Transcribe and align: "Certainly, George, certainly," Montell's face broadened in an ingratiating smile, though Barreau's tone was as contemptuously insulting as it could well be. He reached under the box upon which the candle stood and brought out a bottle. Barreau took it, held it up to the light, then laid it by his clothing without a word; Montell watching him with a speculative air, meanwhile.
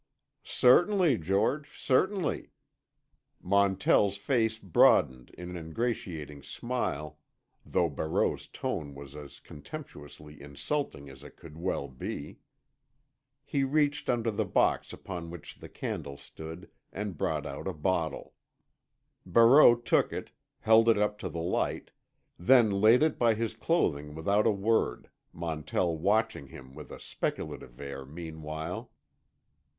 "Certainly, 0.43 1.19
George, 1.19 1.77
certainly," 1.79 2.49
Montell's 3.39 4.17
face 4.17 4.57
broadened 4.57 5.29
in 5.37 5.51
an 5.55 5.57
ingratiating 5.57 6.41
smile, 6.41 7.19
though 7.63 7.87
Barreau's 7.87 8.47
tone 8.47 8.95
was 8.95 9.15
as 9.15 9.39
contemptuously 9.39 10.41
insulting 10.41 11.07
as 11.07 11.23
it 11.23 11.37
could 11.37 11.55
well 11.55 11.87
be. 11.87 12.39
He 13.43 13.63
reached 13.63 14.09
under 14.09 14.31
the 14.31 14.43
box 14.43 14.91
upon 14.91 15.29
which 15.29 15.57
the 15.57 15.69
candle 15.69 16.17
stood 16.17 16.71
and 16.91 17.15
brought 17.15 17.45
out 17.45 17.67
a 17.67 17.71
bottle. 17.73 18.33
Barreau 19.23 19.75
took 19.75 20.11
it, 20.11 20.31
held 20.61 20.89
it 20.89 20.97
up 20.97 21.19
to 21.19 21.29
the 21.29 21.37
light, 21.37 21.91
then 22.39 22.71
laid 22.81 23.03
it 23.03 23.19
by 23.19 23.35
his 23.35 23.53
clothing 23.53 24.15
without 24.15 24.47
a 24.47 24.51
word; 24.51 25.11
Montell 25.31 25.95
watching 25.95 26.47
him 26.47 26.73
with 26.73 26.89
a 26.91 26.99
speculative 26.99 27.79
air, 27.79 28.03
meanwhile. 28.03 28.89